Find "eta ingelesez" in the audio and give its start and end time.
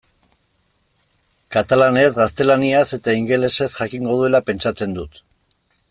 2.99-3.69